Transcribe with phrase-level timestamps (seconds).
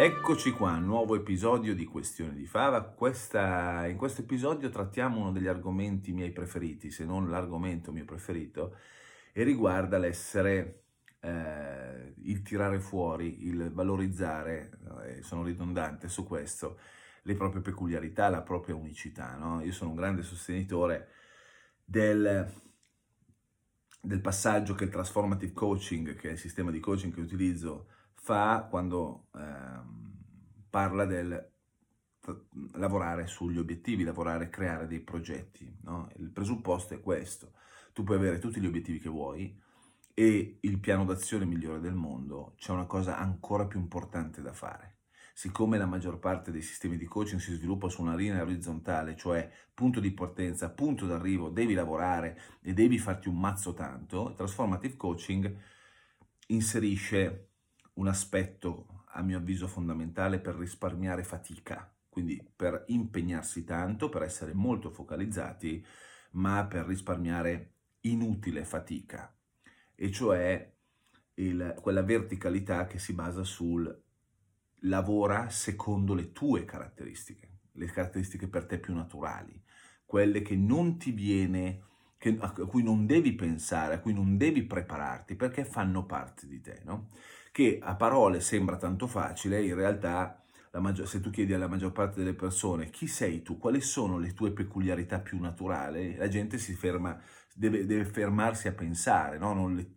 [0.00, 2.82] Eccoci qua, nuovo episodio di Questione di Fava.
[2.82, 8.76] Questa, in questo episodio trattiamo uno degli argomenti miei preferiti, se non l'argomento mio preferito,
[9.32, 10.84] e riguarda l'essere,
[11.18, 16.78] eh, il tirare fuori, il valorizzare, eh, sono ridondante su questo,
[17.22, 19.34] le proprie peculiarità, la propria unicità.
[19.34, 19.60] No?
[19.62, 21.08] Io sono un grande sostenitore
[21.84, 22.48] del,
[24.00, 27.88] del passaggio che il transformative coaching, che è il sistema di coaching che utilizzo,
[28.28, 30.12] fa quando ehm,
[30.68, 31.50] parla del
[32.74, 35.78] lavorare sugli obiettivi, lavorare, creare dei progetti.
[35.84, 36.10] No?
[36.16, 37.52] Il presupposto è questo.
[37.94, 39.58] Tu puoi avere tutti gli obiettivi che vuoi
[40.12, 44.96] e il piano d'azione migliore del mondo, c'è una cosa ancora più importante da fare.
[45.32, 49.50] Siccome la maggior parte dei sistemi di coaching si sviluppa su una linea orizzontale, cioè
[49.72, 55.56] punto di partenza, punto d'arrivo, devi lavorare e devi farti un mazzo tanto, transformative coaching
[56.48, 57.47] inserisce
[57.98, 64.54] un aspetto, a mio avviso, fondamentale per risparmiare fatica, quindi per impegnarsi tanto, per essere
[64.54, 65.84] molto focalizzati,
[66.32, 69.34] ma per risparmiare inutile fatica,
[69.94, 70.72] e cioè
[71.34, 74.02] il, quella verticalità che si basa sul
[74.82, 79.60] lavora secondo le tue caratteristiche, le caratteristiche per te più naturali,
[80.04, 81.82] quelle che non ti viene,
[82.16, 86.60] che, a cui non devi pensare, a cui non devi prepararti, perché fanno parte di
[86.60, 87.08] te, no?
[87.58, 90.40] Che a parole sembra tanto facile, in realtà
[90.74, 94.32] maggior, se tu chiedi alla maggior parte delle persone chi sei tu, quali sono le
[94.32, 97.20] tue peculiarità più naturali, la gente si ferma,
[97.52, 99.54] deve, deve fermarsi a pensare, no?
[99.54, 99.90] non, le,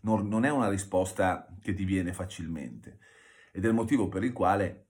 [0.00, 2.98] non, non è una risposta che ti viene facilmente.
[3.52, 4.86] Ed è il motivo per il quale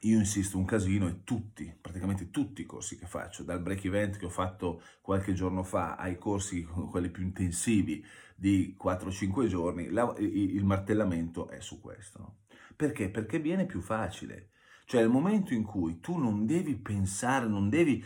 [0.00, 4.16] io insisto un casino e tutti, praticamente tutti i corsi che faccio, dal break event
[4.16, 10.14] che ho fatto qualche giorno fa ai corsi, quelli più intensivi, di 4-5 giorni, la,
[10.18, 12.38] il martellamento è su questo.
[12.76, 13.08] Perché?
[13.08, 14.50] Perché viene più facile.
[14.86, 18.04] Cioè il momento in cui tu non devi pensare, non devi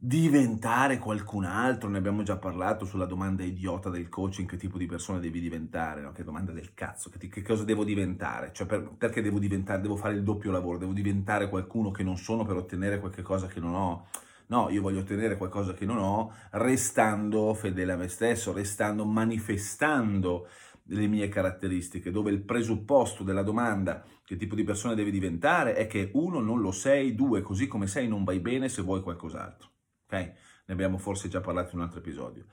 [0.00, 4.86] diventare qualcun altro, ne abbiamo già parlato sulla domanda idiota del coaching, che tipo di
[4.86, 6.12] persona devi diventare, no?
[6.12, 9.82] che domanda del cazzo, che, ti, che cosa devo diventare, cioè per, perché devo diventare,
[9.82, 13.48] devo fare il doppio lavoro, devo diventare qualcuno che non sono per ottenere qualche cosa
[13.48, 14.06] che non ho,
[14.48, 20.48] No, io voglio ottenere qualcosa che non ho, restando fedele a me stesso, restando, manifestando
[20.84, 25.86] le mie caratteristiche, dove il presupposto della domanda che tipo di persona devi diventare è
[25.86, 29.68] che uno non lo sei, due così come sei non vai bene se vuoi qualcos'altro.
[30.04, 30.12] Ok?
[30.12, 32.46] Ne abbiamo forse già parlato in un altro episodio.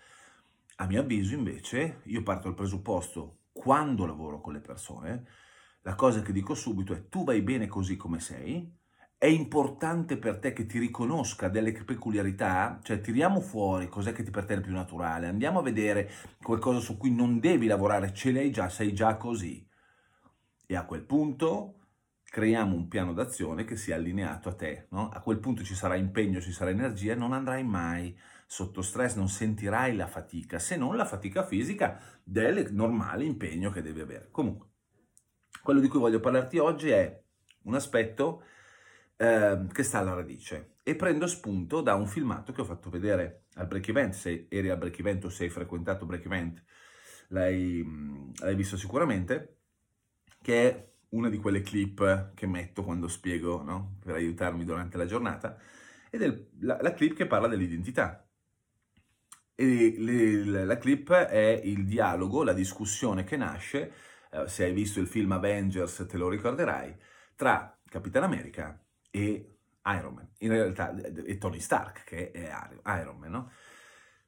[0.77, 5.25] A mio avviso invece io parto dal presupposto quando lavoro con le persone,
[5.83, 8.69] la cosa che dico subito è tu vai bene così come sei,
[9.17, 14.45] è importante per te che ti riconosca delle peculiarità, cioè tiriamo fuori cos'è che per
[14.45, 16.09] te è più naturale, andiamo a vedere
[16.41, 19.67] qualcosa su cui non devi lavorare, ce l'hai già, sei già così.
[20.67, 21.79] E a quel punto
[22.23, 25.09] creiamo un piano d'azione che sia allineato a te, no?
[25.09, 29.29] A quel punto ci sarà impegno, ci sarà energia non andrai mai sotto stress, non
[29.29, 34.27] sentirai la fatica, se non la fatica fisica del normale impegno che devi avere.
[34.31, 34.67] Comunque,
[35.63, 37.23] quello di cui voglio parlarti oggi è
[37.63, 38.43] un aspetto
[39.17, 40.73] eh, che sta alla radice.
[40.83, 44.69] E prendo spunto da un filmato che ho fatto vedere al break event, se eri
[44.69, 46.63] al break event o se hai frequentato break event,
[47.29, 47.83] l'hai,
[48.39, 49.59] l'hai visto sicuramente,
[50.41, 53.97] che è una di quelle clip che metto quando spiego, no?
[54.03, 55.57] per aiutarmi durante la giornata,
[56.09, 58.27] ed è la, la clip che parla dell'identità.
[59.57, 63.93] E le, la clip è il dialogo, la discussione che nasce,
[64.31, 66.95] eh, se hai visto il film Avengers te lo ricorderai,
[67.35, 68.84] tra Capitan America
[69.15, 72.51] e Iron Man, in realtà è Tony Stark che è
[72.99, 73.51] Iron Man, no?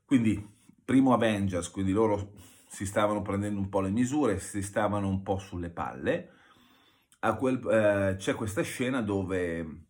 [0.06, 0.42] Quindi,
[0.86, 2.32] primo Avengers, quindi loro
[2.70, 6.32] si stavano prendendo un po' le misure, si stavano un po' sulle palle.
[7.38, 9.88] Quel, eh, c'è questa scena dove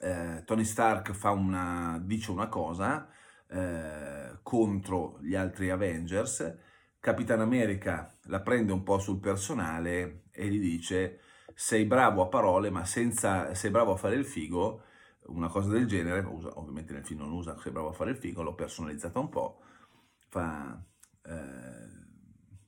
[0.00, 3.08] eh, Tony Stark una, dice una cosa
[3.46, 6.58] eh, contro gli altri Avengers,
[6.98, 11.20] Capitan America la prende un po' sul personale e gli dice
[11.54, 14.82] sei bravo a parole, ma senza, sei bravo a fare il figo,
[15.26, 18.16] una cosa del genere, usa, ovviamente nel film non usa sei bravo a fare il
[18.16, 19.60] figo, l'ho personalizzata un po',
[20.28, 20.82] fa,
[21.26, 22.02] eh,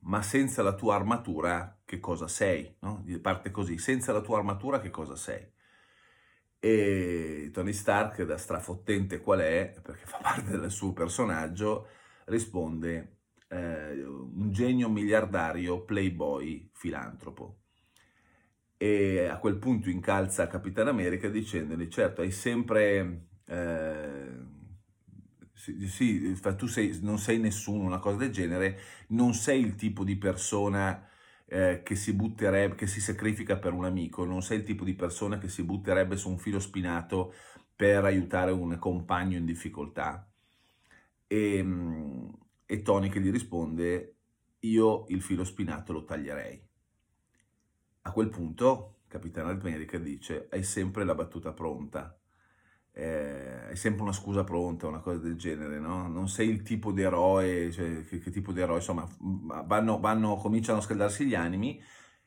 [0.01, 2.77] ma senza la tua armatura che cosa sei?
[2.81, 3.05] No?
[3.21, 5.53] Parte così, senza la tua armatura che cosa sei?
[6.59, 11.89] E Tony Stark, da strafottente qual è, perché fa parte del suo personaggio,
[12.27, 13.19] risponde
[13.49, 17.61] eh, un genio miliardario, playboy, filantropo.
[18.79, 23.29] E a quel punto incalza Capitan America dicendogli, certo, hai sempre...
[23.47, 24.55] Eh,
[25.53, 28.79] sì, sì, tu sei, non sei nessuno, una cosa del genere,
[29.09, 31.09] non sei il tipo di persona
[31.47, 34.95] eh, che si butterebbe, che si sacrifica per un amico, non sei il tipo di
[34.95, 37.33] persona che si butterebbe su un filo spinato
[37.75, 40.29] per aiutare un compagno in difficoltà.
[41.29, 42.31] E, ehm,
[42.67, 44.17] e Tony che gli risponde,
[44.61, 46.66] io il filo spinato lo taglierei.
[48.07, 52.19] A quel punto Capitano America dice, hai sempre la battuta pronta
[52.99, 56.09] eh, è sempre una scusa pronta, una cosa del genere, no?
[56.09, 59.07] Non sei il tipo di eroe, cioè, che, che, tipo di eroe, insomma,
[59.67, 61.83] vanno, vanno, cominciano a scaldarsi gli animi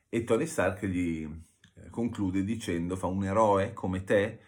[0.08, 1.28] e Tony Stark gli
[1.74, 4.40] eh, conclude dicendo, fa un eroe come te,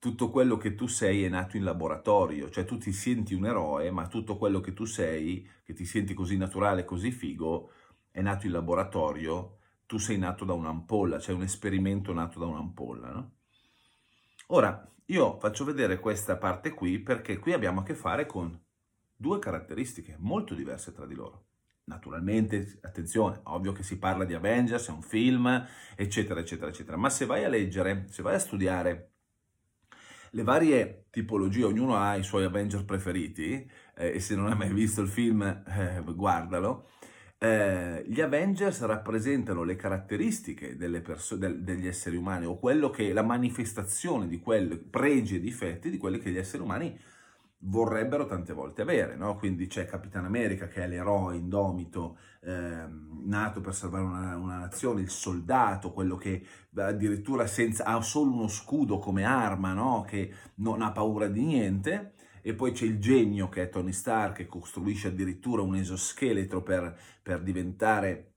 [0.00, 3.90] tutto quello che tu sei è nato in laboratorio, cioè tu ti senti un eroe,
[3.92, 7.70] ma tutto quello che tu sei, che ti senti così naturale, così figo,
[8.10, 9.58] è nato in laboratorio,
[9.90, 13.30] tu sei nato da un'ampolla, cioè un esperimento nato da un'ampolla, no?
[14.52, 18.56] Ora, io faccio vedere questa parte qui perché qui abbiamo a che fare con
[19.16, 21.46] due caratteristiche molto diverse tra di loro.
[21.86, 25.66] Naturalmente, attenzione, ovvio che si parla di Avengers, è un film,
[25.96, 29.10] eccetera, eccetera, eccetera, ma se vai a leggere, se vai a studiare
[30.30, 34.72] le varie tipologie, ognuno ha i suoi Avengers preferiti, eh, e se non hai mai
[34.72, 36.90] visto il film, eh, guardalo,
[37.42, 43.22] eh, gli Avengers rappresentano le caratteristiche perso- del- degli esseri umani o quello che la
[43.22, 46.94] manifestazione di quelli pregi e difetti di quelli che gli esseri umani
[47.60, 49.36] vorrebbero tante volte avere, no?
[49.36, 52.84] Quindi c'è Capitan America che è l'eroe indomito, eh,
[53.24, 56.44] nato per salvare una, una, nazione, il soldato, quello che
[56.74, 60.04] addirittura senza, ha solo uno scudo come arma, no?
[60.06, 64.36] Che non ha paura di niente e poi c'è il genio che è Tony Stark
[64.36, 68.34] che costruisce addirittura un esoscheletro per, per, diventare,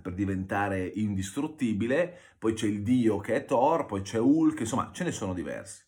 [0.00, 5.04] per diventare indistruttibile, poi c'è il dio che è Thor, poi c'è Hulk, insomma ce
[5.04, 5.84] ne sono diversi.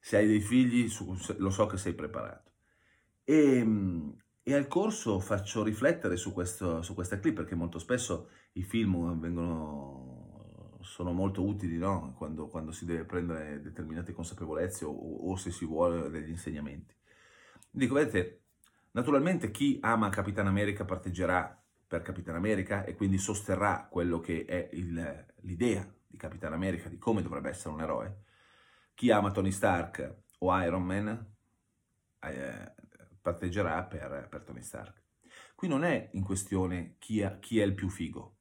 [0.00, 0.90] Se hai dei figli
[1.36, 2.52] lo so che sei preparato.
[3.24, 3.66] E,
[4.42, 9.18] e al corso faccio riflettere su, questo, su questa clip perché molto spesso i film
[9.20, 10.07] vengono
[10.80, 12.14] sono molto utili no?
[12.16, 16.94] quando, quando, si deve prendere determinate consapevolezze o, o, se si vuole degli insegnamenti.
[17.70, 18.42] Dico, vedete,
[18.92, 24.68] naturalmente chi ama Capitan America parteggerà per Capitan America e quindi sosterrà quello che è
[24.72, 28.24] il, l'idea di Capitan America, di come dovrebbe essere un eroe.
[28.94, 31.34] Chi ama Tony Stark o Iron Man
[32.20, 32.74] eh,
[33.20, 35.02] parteggerà per, per, Tony Stark.
[35.54, 38.37] Qui non è in questione chi, ha, chi è il più figo,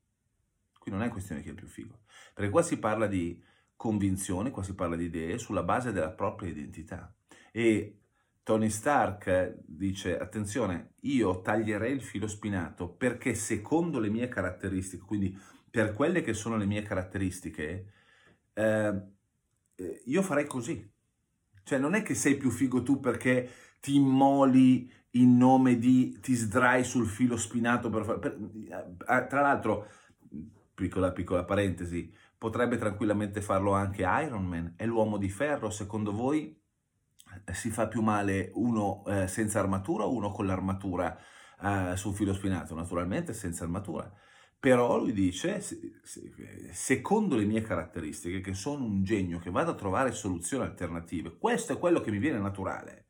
[0.87, 2.03] Qui non è questione chi è più figo,
[2.33, 3.43] perché qua si parla di
[3.75, 7.13] convinzione, qua si parla di idee sulla base della propria identità.
[7.51, 7.99] E
[8.41, 15.37] Tony Stark dice, attenzione, io taglierei il filo spinato perché secondo le mie caratteristiche, quindi
[15.69, 17.91] per quelle che sono le mie caratteristiche,
[18.53, 19.01] eh,
[19.75, 20.89] eh io farei così.
[21.63, 23.49] Cioè non è che sei più figo tu perché
[23.81, 28.37] ti immoli in nome di, ti sdrai sul filo spinato per fare...
[28.69, 29.87] Eh, tra l'altro
[30.77, 36.55] piccola piccola parentesi, potrebbe tranquillamente farlo anche Iron Man, è l'uomo di ferro, secondo voi
[37.45, 41.17] eh, si fa più male uno eh, senza armatura o uno con l'armatura
[41.59, 42.75] eh, sul filo spinato?
[42.75, 44.13] Naturalmente senza armatura.
[44.59, 45.61] Però lui dice,
[46.71, 51.73] secondo le mie caratteristiche, che sono un genio che vado a trovare soluzioni alternative, questo
[51.73, 53.06] è quello che mi viene naturale.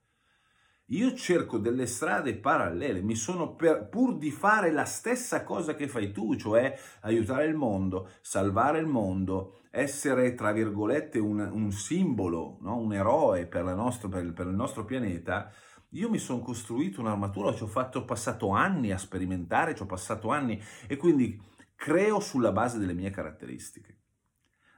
[0.92, 5.90] Io cerco delle strade parallele, mi sono per, pur di fare la stessa cosa che
[5.90, 12.60] fai tu, cioè aiutare il mondo, salvare il mondo, essere tra virgolette un, un simbolo,
[12.62, 12.78] no?
[12.78, 15.52] un eroe per, nostro, per, per, il nostro pianeta.
[15.90, 19.88] Io mi sono costruito un'armatura, ci ho, fatto, ho passato anni a sperimentare, ci ho
[19.88, 21.38] passato anni e quindi
[21.76, 23.98] creo sulla base delle mie caratteristiche.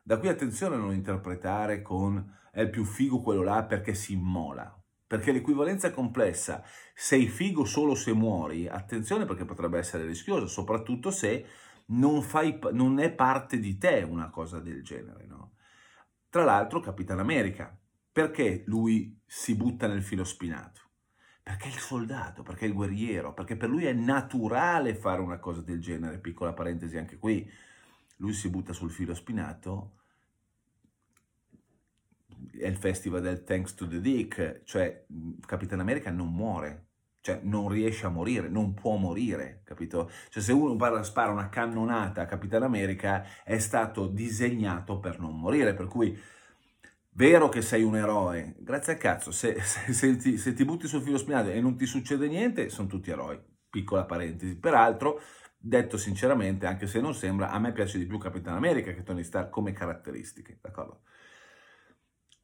[0.01, 4.13] Da qui attenzione a non interpretare con è il più figo quello là perché si
[4.13, 4.73] immola
[5.09, 6.63] perché l'equivalenza complessa.
[6.93, 11.47] Sei figo solo se muori, attenzione perché potrebbe essere rischioso, soprattutto se
[11.87, 15.25] non, fai, non è parte di te una cosa del genere.
[15.25, 15.53] No?
[16.29, 17.75] Tra l'altro, Capitan America,
[18.11, 20.81] perché lui si butta nel filo spinato?
[21.41, 25.39] Perché è il soldato, perché è il guerriero, perché per lui è naturale fare una
[25.39, 26.19] cosa del genere.
[26.19, 27.51] Piccola parentesi anche qui,
[28.17, 29.98] lui si butta sul filo spinato
[32.57, 35.05] è il festival del Thanks to the Dick, cioè
[35.45, 36.87] Capitan America non muore,
[37.21, 40.09] cioè non riesce a morire, non può morire, capito?
[40.29, 45.73] Cioè se uno spara una cannonata a Capitan America è stato disegnato per non morire,
[45.73, 46.17] per cui
[47.11, 50.87] vero che sei un eroe, grazie al cazzo, se, se, se, ti, se ti, butti
[50.87, 54.55] sul filo spinato e non ti succede niente, sono tutti eroi, piccola parentesi.
[54.57, 55.21] Peraltro,
[55.57, 59.23] detto sinceramente, anche se non sembra, a me piace di più Capitan America che Tony
[59.23, 61.01] Stark come caratteristiche, d'accordo?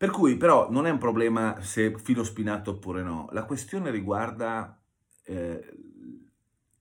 [0.06, 4.80] Per cui però non è un problema se filo spinato oppure no, la questione riguarda
[5.24, 5.78] eh,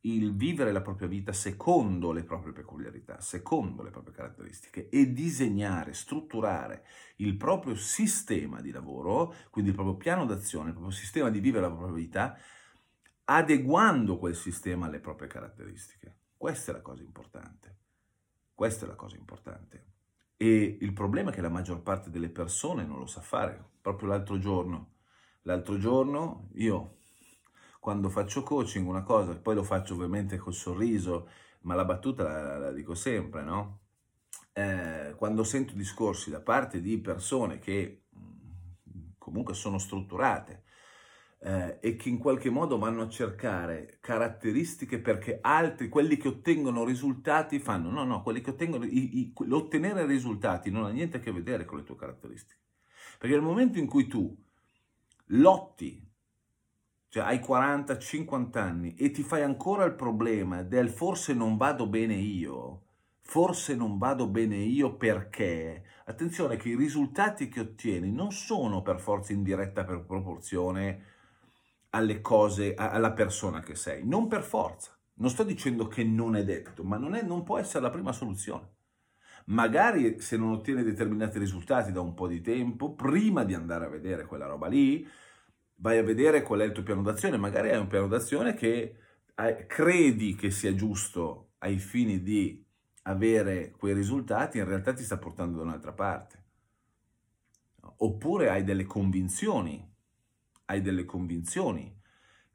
[0.01, 5.95] il vivere la propria vita secondo le proprie peculiarità, secondo le proprie caratteristiche e disegnare,
[5.95, 6.85] strutturare
[7.17, 11.67] il proprio sistema di lavoro, quindi il proprio piano d'azione, il proprio sistema di vivere
[11.67, 12.39] la propria vita,
[13.25, 16.15] adeguando quel sistema alle proprie caratteristiche.
[16.37, 17.79] Questa è la cosa importante.
[18.53, 19.94] Questa è la cosa importante.
[20.37, 23.73] E il problema è che la maggior parte delle persone non lo sa fare.
[23.81, 24.95] Proprio l'altro giorno,
[25.43, 26.97] l'altro giorno io
[27.85, 31.29] quando faccio coaching una cosa, poi lo faccio ovviamente col sorriso,
[31.63, 33.81] ma la battuta la, la dico sempre, no?
[34.55, 40.64] Eh, quando sento discorsi da parte di persone che mm, comunque sono strutturate
[41.45, 46.85] eh, e che in qualche modo vanno a cercare caratteristiche perché altri, quelli che ottengono
[46.85, 51.21] risultati, fanno no, no, quelli che ottengono, i, i, l'ottenere risultati non ha niente a
[51.21, 52.61] che vedere con le tue caratteristiche.
[53.19, 54.35] Perché nel momento in cui tu
[55.27, 56.03] lotti,
[57.11, 62.15] cioè hai 40-50 anni e ti fai ancora il problema del forse non vado bene
[62.15, 62.85] io,
[63.21, 68.99] forse non vado bene io perché, attenzione che i risultati che ottieni non sono per
[68.99, 71.13] forza in diretta per proporzione
[71.95, 74.91] alle cose, alla persona che sei, non per forza.
[75.17, 78.13] Non sto dicendo che non è detto, ma non, è, non può essere la prima
[78.13, 78.73] soluzione.
[79.47, 83.89] Magari se non ottieni determinati risultati da un po' di tempo, prima di andare a
[83.89, 85.07] vedere quella roba lì,
[85.77, 87.37] vai a vedere qual è il tuo piano d'azione.
[87.37, 88.97] Magari hai un piano d'azione che
[89.69, 92.65] credi che sia giusto ai fini di
[93.03, 96.43] avere quei risultati, in realtà ti sta portando da un'altra parte.
[97.99, 99.94] Oppure hai delle convinzioni
[100.67, 102.01] hai delle convinzioni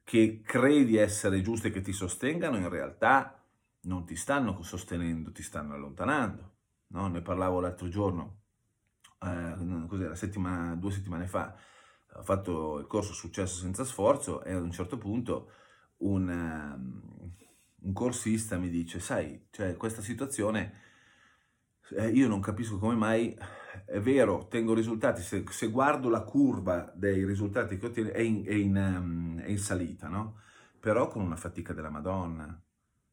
[0.03, 3.43] che credi essere giuste che ti sostengano, in realtà
[3.81, 6.55] non ti stanno sostenendo, ti stanno allontanando.
[6.87, 7.07] No?
[7.07, 8.39] Ne parlavo l'altro giorno,
[9.21, 11.55] eh, settimana, due settimane fa,
[12.13, 15.51] ho fatto il corso Successo senza sforzo e ad un certo punto
[15.97, 17.31] un, um,
[17.81, 20.73] un corsista mi dice, sai, cioè, questa situazione,
[21.96, 23.38] eh, io non capisco come mai
[23.86, 28.46] è vero, ottengo risultati, se, se, guardo la curva dei risultati che ottengo è in,
[28.46, 30.39] è in, um, è in salita, no?
[30.79, 32.62] Però con una fatica della Madonna.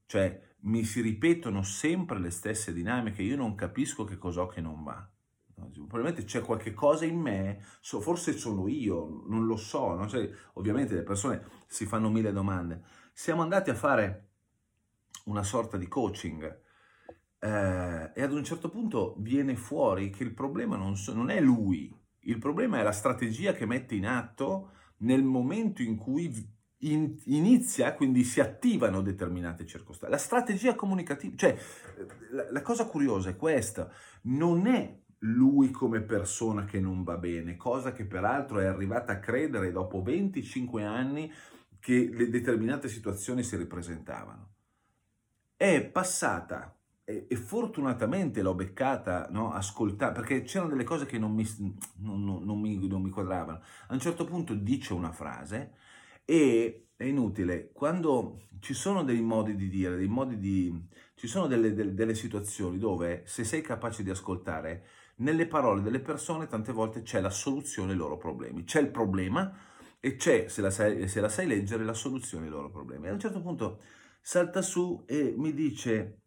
[0.07, 4.83] Cioè, mi si ripetono sempre le stesse dinamiche, io non capisco che cos'ho che non
[4.83, 5.09] va.
[5.55, 9.95] Probabilmente c'è qualche cosa in me, so, forse sono io, non lo so.
[9.95, 10.07] No?
[10.07, 12.83] Cioè, ovviamente le persone si fanno mille domande.
[13.15, 14.29] Siamo andati a fare
[15.25, 16.65] una sorta di coaching
[17.47, 21.41] eh, e ad un certo punto viene fuori che il problema non, so, non è
[21.41, 27.17] lui, il problema è la strategia che mette in atto nel momento in cui in,
[27.27, 30.15] inizia, quindi si attivano determinate circostanze.
[30.15, 31.57] La strategia comunicativa, cioè
[32.31, 33.91] la, la cosa curiosa è questa,
[34.23, 39.19] non è lui come persona che non va bene, cosa che peraltro è arrivata a
[39.21, 41.33] credere dopo 25 anni
[41.79, 44.55] che le determinate situazioni si ripresentavano.
[45.57, 46.76] È passata
[47.09, 51.47] e, e fortunatamente l'ho beccata, no, ascoltare, perché c'erano delle cose che non mi,
[51.99, 53.63] non, non, mi, non mi quadravano.
[53.87, 55.75] A un certo punto dice una frase
[56.25, 60.89] e è inutile, quando ci sono dei modi di dire, dei modi di...
[61.15, 64.87] ci sono delle, delle, delle situazioni dove se sei capace di ascoltare,
[65.17, 68.65] nelle parole delle persone tante volte c'è la soluzione ai loro problemi.
[68.65, 69.57] C'è il problema
[70.01, 73.07] e c'è, se la sai, se la sai leggere, la soluzione ai loro problemi.
[73.07, 73.81] E a un certo punto
[74.21, 76.23] salta su e mi dice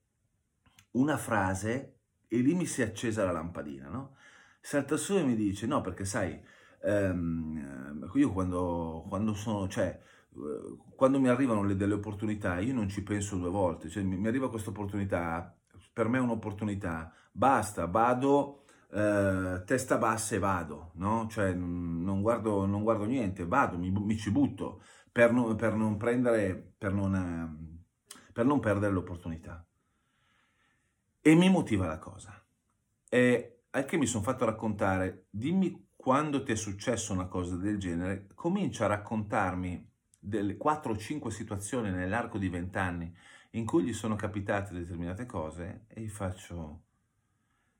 [0.92, 4.16] una frase e lì mi si è accesa la lampadina, no?
[4.62, 6.40] Salta su e mi dice, no, perché sai,
[6.84, 10.00] ehm, io quando, quando sono, cioè,
[10.32, 14.18] eh, quando mi arrivano le, delle opportunità, io non ci penso due volte, cioè mi,
[14.18, 15.56] mi arriva questa opportunità,
[15.94, 21.28] per me è un'opportunità, basta, vado, eh, testa bassa e vado, no?
[21.30, 24.82] Cioè non guardo, non guardo niente, vado, mi, mi ci butto
[25.12, 27.84] per non, per non prendere, per non,
[28.34, 29.64] per non perdere l'opportunità.
[31.22, 32.42] E mi motiva la cosa.
[33.10, 38.28] E anche mi sono fatto raccontare, dimmi quando ti è successo una cosa del genere,
[38.34, 43.16] comincia a raccontarmi delle 4 o 5 situazioni nell'arco di 20 anni
[43.52, 46.84] in cui gli sono capitate determinate cose e gli faccio,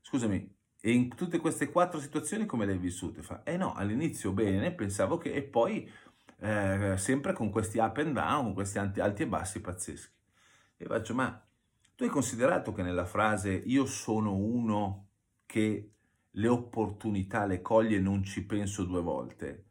[0.02, 3.22] scusami, e in tutte queste quattro situazioni come le hai vissute?
[3.22, 5.90] Fa, eh no, all'inizio bene, pensavo che, e poi
[6.40, 10.14] eh, sempre con questi up and down, con questi alti e bassi pazzeschi.
[10.78, 11.49] E faccio, ma
[12.00, 15.10] tu hai considerato che nella frase io sono uno
[15.46, 15.96] che
[16.30, 19.66] le opportunità le coglie e non ci penso due volte?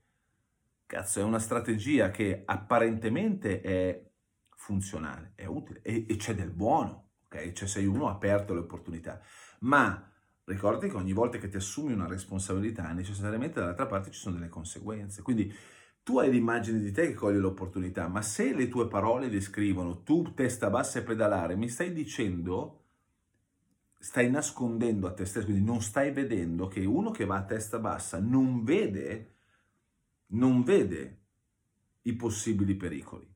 [0.84, 4.10] Cazzo, è una strategia che apparentemente è
[4.54, 7.52] funzionale, è utile e, e c'è del buono, ok?
[7.52, 9.22] Cioè sei uno aperto alle opportunità,
[9.60, 10.12] ma
[10.44, 14.50] ricordi che ogni volta che ti assumi una responsabilità necessariamente dall'altra parte ci sono delle
[14.50, 15.50] conseguenze, quindi
[16.08, 20.32] tu hai l'immagine di te che coglie l'opportunità, ma se le tue parole descrivono tu
[20.32, 22.84] testa bassa e pedalare, mi stai dicendo,
[23.98, 27.78] stai nascondendo a te stesso, quindi non stai vedendo che uno che va a testa
[27.78, 29.34] bassa non vede,
[30.28, 31.18] non vede
[32.00, 33.30] i possibili pericoli.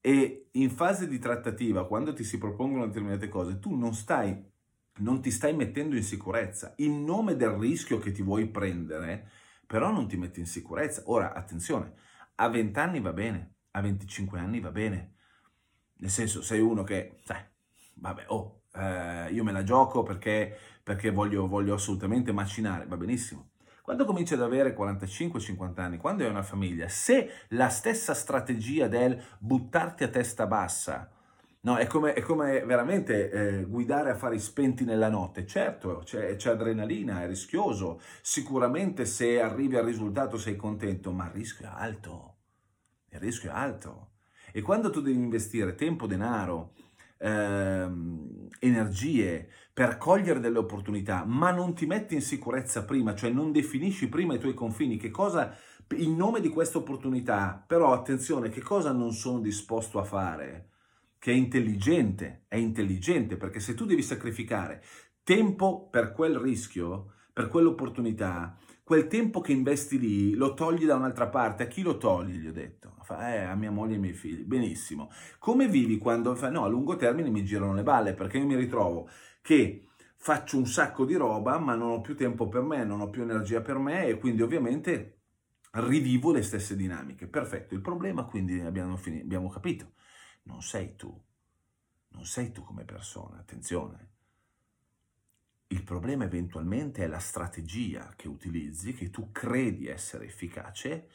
[0.00, 4.42] E in fase di trattativa, quando ti si propongono determinate cose, tu non stai,
[5.00, 6.72] non ti stai mettendo in sicurezza.
[6.78, 9.42] In nome del rischio che ti vuoi prendere,
[9.74, 11.02] però non ti metti in sicurezza.
[11.06, 11.94] Ora, attenzione,
[12.36, 15.14] a 20 anni va bene, a 25 anni va bene.
[15.94, 17.42] Nel senso, sei uno che, sai,
[17.94, 23.50] vabbè, oh, eh, io me la gioco perché, perché voglio, voglio assolutamente macinare, va benissimo.
[23.82, 29.20] Quando cominci ad avere 45-50 anni, quando hai una famiglia, se la stessa strategia del
[29.40, 31.10] buttarti a testa bassa
[31.64, 35.46] No, è come, è come veramente eh, guidare a fari spenti nella notte.
[35.46, 38.00] Certo, c'è, c'è, adrenalina, è rischioso.
[38.20, 42.36] Sicuramente se arrivi al risultato sei contento, ma il rischio è alto.
[43.08, 44.10] Il rischio è alto.
[44.52, 46.74] E quando tu devi investire tempo, denaro,
[47.18, 53.52] ehm, energie per cogliere delle opportunità, ma non ti metti in sicurezza prima, cioè non
[53.52, 55.56] definisci prima i tuoi confini, che cosa,
[55.96, 60.68] in nome di questa opportunità, però attenzione, che cosa non sono disposto a fare?
[61.24, 64.82] Che è intelligente, è intelligente perché se tu devi sacrificare
[65.22, 71.28] tempo per quel rischio, per quell'opportunità, quel tempo che investi lì lo togli da un'altra
[71.28, 72.40] parte, a chi lo togli?
[72.40, 75.10] Gli ho detto, fa, eh, a mia moglie e ai miei figli, benissimo.
[75.38, 78.56] Come vivi quando fa, no, a lungo termine mi girano le balle perché io mi
[78.56, 79.08] ritrovo
[79.40, 83.08] che faccio un sacco di roba ma non ho più tempo per me, non ho
[83.08, 85.20] più energia per me e quindi ovviamente
[85.70, 87.28] rivivo le stesse dinamiche.
[87.28, 89.93] Perfetto, il problema quindi abbiamo, finito, abbiamo capito
[90.44, 91.22] non sei tu,
[92.08, 94.12] non sei tu come persona, attenzione.
[95.68, 101.08] Il problema eventualmente è la strategia che utilizzi, che tu credi essere efficace,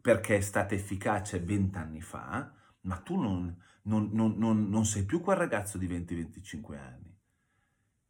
[0.00, 5.36] perché è stata efficace vent'anni fa, ma tu non, non, non, non, sei più quel
[5.36, 7.14] ragazzo di 20-25 anni.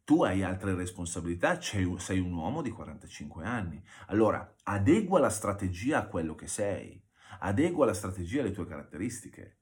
[0.03, 3.83] Tu hai altre responsabilità, sei un uomo di 45 anni.
[4.05, 7.03] Allora, adegua la strategia a quello che sei,
[7.39, 9.57] adegua la strategia alle tue caratteristiche.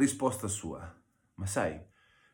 [0.00, 0.98] Risposta sua,
[1.34, 1.78] ma sai,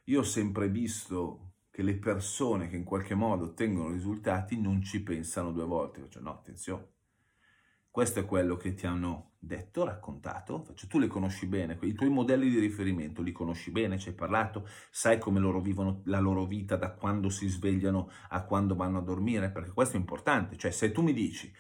[0.05, 5.03] io ho sempre visto che le persone che in qualche modo ottengono risultati non ci
[5.03, 6.01] pensano due volte.
[6.01, 6.91] Faccio, no, attenzione.
[7.91, 10.63] Questo è quello che ti hanno detto, raccontato.
[10.63, 14.15] Faccio, tu li conosci bene, i tuoi modelli di riferimento li conosci bene, ci hai
[14.15, 18.99] parlato, sai come loro vivono la loro vita da quando si svegliano a quando vanno
[18.99, 20.57] a dormire, perché questo è importante.
[20.57, 21.53] Cioè, se tu mi dici,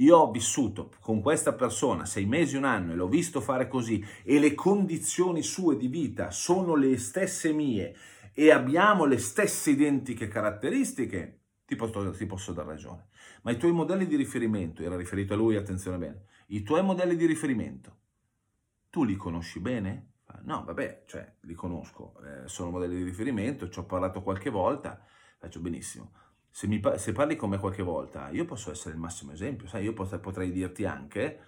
[0.00, 4.04] io ho vissuto con questa persona sei mesi, un anno e l'ho visto fare così
[4.22, 7.96] e le condizioni sue di vita sono le stesse mie
[8.32, 13.08] e abbiamo le stesse identiche caratteristiche, ti posso, ti posso dar ragione.
[13.42, 17.16] Ma i tuoi modelli di riferimento, era riferito a lui, attenzione bene, i tuoi modelli
[17.16, 17.96] di riferimento,
[18.90, 20.12] tu li conosci bene?
[20.42, 25.02] No, vabbè, cioè li conosco, eh, sono modelli di riferimento, ci ho parlato qualche volta,
[25.38, 26.12] faccio benissimo
[26.58, 29.84] se, mi, se, parli con me qualche volta, io posso essere il massimo esempio, sai,
[29.84, 31.38] io potrei, potrei dirti anche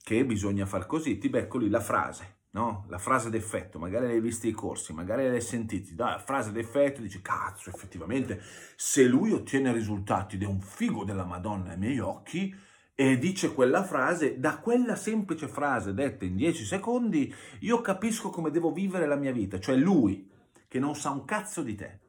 [0.00, 2.84] che bisogna far così, ti becco lì la frase, no?
[2.88, 7.00] La frase d'effetto, magari l'hai vista i corsi, magari l'hai sentita, dai, la frase d'effetto,
[7.00, 8.40] dici, cazzo, effettivamente,
[8.76, 12.54] se lui ottiene risultati ed è un figo della Madonna ai miei occhi,
[12.94, 18.52] e dice quella frase, da quella semplice frase detta in 10 secondi, io capisco come
[18.52, 20.30] devo vivere la mia vita, cioè lui,
[20.68, 22.02] che non sa un cazzo di te,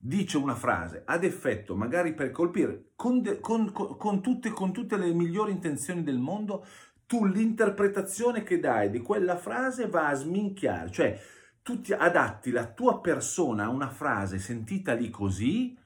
[0.00, 4.96] dice una frase ad effetto, magari per colpire, con, de, con, con, tutte, con tutte
[4.96, 6.64] le migliori intenzioni del mondo,
[7.06, 11.20] tu l'interpretazione che dai di quella frase va a sminchiare, cioè
[11.62, 15.76] tu ti adatti la tua persona a una frase sentita lì così,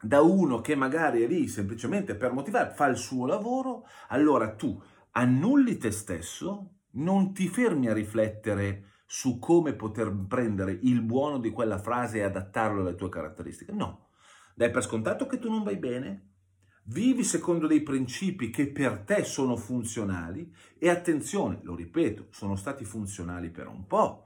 [0.00, 4.80] da uno che magari è lì semplicemente per motivare, fa il suo lavoro, allora tu
[5.12, 11.50] annulli te stesso, non ti fermi a riflettere su come poter prendere il buono di
[11.50, 13.72] quella frase e adattarlo alle tue caratteristiche.
[13.72, 14.10] No,
[14.54, 16.32] dai per scontato che tu non vai bene,
[16.84, 22.84] vivi secondo dei principi che per te sono funzionali e attenzione, lo ripeto, sono stati
[22.84, 24.24] funzionali per un po'.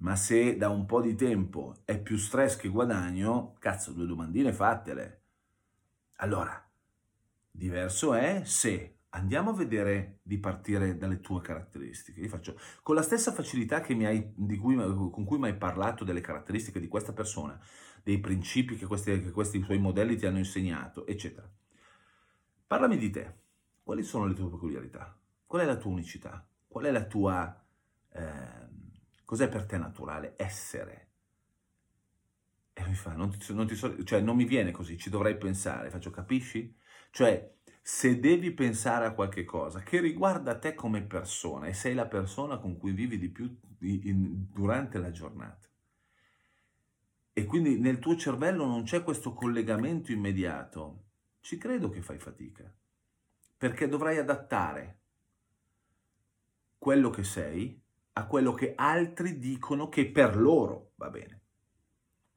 [0.00, 4.52] Ma se da un po' di tempo è più stress che guadagno, cazzo, due domandine
[4.52, 5.22] fatele.
[6.16, 6.68] Allora,
[7.58, 12.20] Diverso è se andiamo a vedere di partire dalle tue caratteristiche.
[12.20, 16.80] Io faccio con la stessa facilità hai, cui, con cui mi hai parlato delle caratteristiche
[16.80, 17.58] di questa persona,
[18.02, 21.50] dei principi che questi, che questi tuoi modelli ti hanno insegnato, eccetera.
[22.66, 23.36] Parlami di te.
[23.82, 25.18] Quali sono le tue peculiarità?
[25.46, 26.46] Qual è la tua unicità?
[26.66, 27.64] Qual è la tua...
[28.12, 28.68] Eh,
[29.24, 31.06] cos'è per te naturale essere?
[32.74, 35.38] E mi fa, non, ti, non, ti so, cioè, non mi viene così, ci dovrei
[35.38, 35.88] pensare.
[35.88, 36.76] Faccio, capisci?
[37.10, 37.57] Cioè,
[37.90, 42.58] se devi pensare a qualche cosa che riguarda te come persona e sei la persona
[42.58, 45.66] con cui vivi di più in, durante la giornata,
[47.32, 51.04] e quindi nel tuo cervello non c'è questo collegamento immediato,
[51.40, 52.70] ci credo che fai fatica,
[53.56, 54.98] perché dovrai adattare
[56.76, 57.80] quello che sei
[58.12, 61.40] a quello che altri dicono che per loro va bene.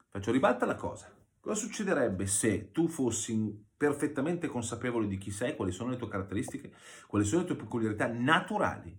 [0.08, 1.14] Faccio ribalta la cosa.
[1.42, 6.72] Cosa succederebbe se tu fossi perfettamente consapevole di chi sei, quali sono le tue caratteristiche,
[7.08, 8.96] quali sono le tue peculiarità naturali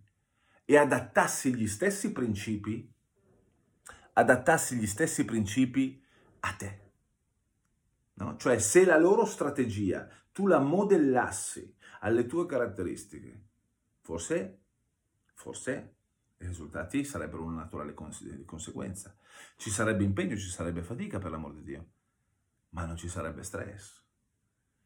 [0.64, 2.92] e adattassi gli stessi principi,
[4.14, 6.05] adattassi gli stessi principi
[6.40, 6.81] a te?
[8.14, 8.37] No?
[8.37, 13.45] Cioè se la loro strategia tu la modellassi alle tue caratteristiche,
[14.01, 14.62] forse,
[15.33, 15.95] forse
[16.38, 19.16] i risultati sarebbero una naturale conseguenza.
[19.55, 21.87] Ci sarebbe impegno, ci sarebbe fatica per l'amor di Dio
[22.73, 24.02] ma non ci sarebbe stress.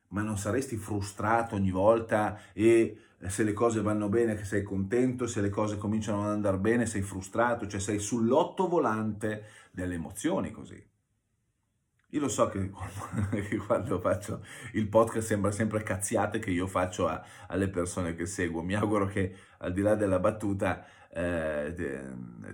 [0.09, 5.27] Ma non saresti frustrato ogni volta e se le cose vanno bene che sei contento,
[5.27, 10.51] se le cose cominciano ad andare bene sei frustrato, cioè sei sull'otto volante delle emozioni
[10.51, 10.85] così.
[12.11, 12.71] Io lo so che
[13.67, 18.63] quando, faccio il podcast sembra sempre cazziate che io faccio a, alle persone che seguo.
[18.63, 21.75] Mi auguro che al di là della battuta eh,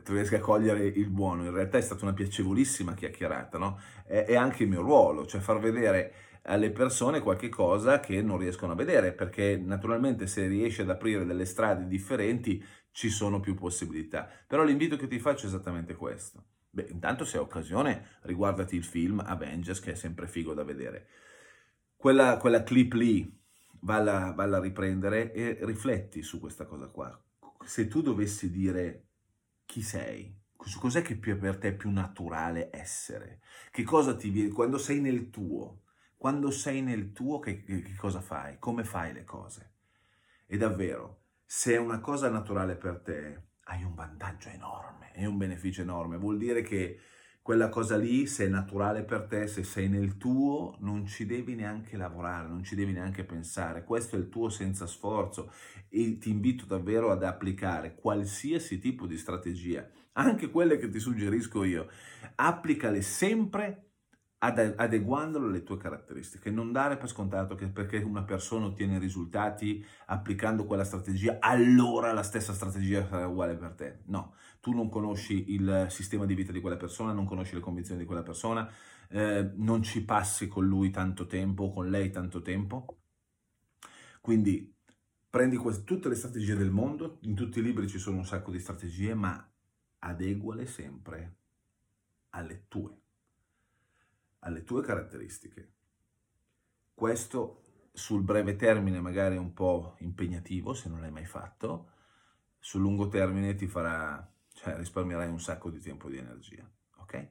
[0.03, 1.45] tu riesci a cogliere il buono.
[1.45, 3.79] In realtà è stata una piacevolissima chiacchierata, no?
[4.05, 6.13] È, è anche il mio ruolo, cioè far vedere
[6.43, 11.25] alle persone qualche cosa che non riescono a vedere, perché naturalmente se riesci ad aprire
[11.25, 14.29] delle strade differenti ci sono più possibilità.
[14.47, 16.45] Però l'invito che ti faccio è esattamente questo.
[16.71, 21.07] Beh, intanto se hai occasione, riguardati il film Avengers, che è sempre figo da vedere.
[21.97, 23.39] Quella, quella clip lì,
[23.81, 27.17] valla, valla a riprendere e rifletti su questa cosa qua
[27.65, 29.07] se tu dovessi dire
[29.65, 33.41] chi sei, cos'è che per te è più naturale essere?
[33.71, 35.82] Che cosa ti viene quando sei nel tuo?
[36.23, 38.57] Quando sei nel tuo, che, che cosa fai?
[38.61, 39.73] Come fai le cose?
[40.47, 45.37] E davvero, se è una cosa naturale per te, hai un vantaggio enorme, è un
[45.37, 46.19] beneficio enorme.
[46.19, 47.01] Vuol dire che
[47.43, 51.57] quella cosa lì, se è naturale per te, se sei nel tuo, non ci devi
[51.57, 53.83] neanche lavorare, non ci devi neanche pensare.
[53.83, 55.53] Questo è il tuo senza sforzo
[55.89, 61.65] e ti invito davvero ad applicare qualsiasi tipo di strategia, anche quelle che ti suggerisco
[61.65, 61.89] io.
[62.37, 63.92] Applicale sempre
[64.45, 70.65] adeguandolo alle tue caratteristiche, non dare per scontato che perché una persona ottiene risultati applicando
[70.65, 73.99] quella strategia, allora la stessa strategia sarà uguale per te.
[74.07, 78.01] No, tu non conosci il sistema di vita di quella persona, non conosci le convinzioni
[78.01, 78.69] di quella persona,
[79.11, 82.99] eh, non ci passi con lui tanto tempo, con lei tanto tempo.
[84.21, 84.75] Quindi
[85.31, 88.51] prendi queste, tutte le strategie del mondo, in tutti i libri ci sono un sacco
[88.51, 89.49] di strategie, ma
[90.01, 91.37] adeguale sempre
[92.31, 93.02] alle tue
[94.45, 95.73] alle tue caratteristiche.
[96.95, 101.91] Questo sul breve termine magari è un po' impegnativo se non l'hai mai fatto,
[102.59, 107.29] sul lungo termine ti farà, cioè risparmierai un sacco di tempo e di energia, ok?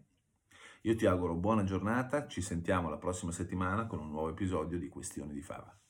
[0.82, 4.90] Io ti auguro buona giornata, ci sentiamo la prossima settimana con un nuovo episodio di
[4.90, 5.81] Questioni di Fava.